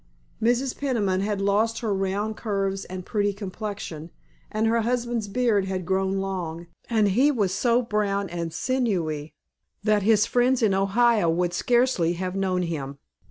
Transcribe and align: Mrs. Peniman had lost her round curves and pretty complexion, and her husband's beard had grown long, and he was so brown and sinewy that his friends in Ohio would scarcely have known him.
Mrs. 0.41 0.75
Peniman 0.79 1.21
had 1.21 1.39
lost 1.41 1.81
her 1.81 1.93
round 1.93 2.35
curves 2.35 2.85
and 2.85 3.05
pretty 3.05 3.33
complexion, 3.33 4.09
and 4.51 4.65
her 4.65 4.81
husband's 4.81 5.27
beard 5.27 5.65
had 5.65 5.85
grown 5.85 6.17
long, 6.17 6.65
and 6.89 7.09
he 7.09 7.29
was 7.29 7.53
so 7.53 7.83
brown 7.83 8.27
and 8.27 8.51
sinewy 8.51 9.35
that 9.83 10.01
his 10.01 10.25
friends 10.25 10.63
in 10.63 10.73
Ohio 10.73 11.29
would 11.29 11.53
scarcely 11.53 12.13
have 12.13 12.35
known 12.35 12.63
him. 12.63 12.97